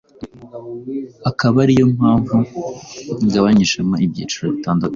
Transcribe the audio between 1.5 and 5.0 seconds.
ari yo mpamvu bigabanyijemo ibyiciro bitandatu